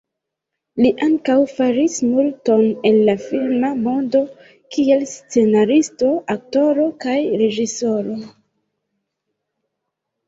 [0.83, 4.21] Li ankaŭ faris multon en la filma mondo
[4.77, 8.19] kiel scenaristo, aktoro kaj reĝisoro.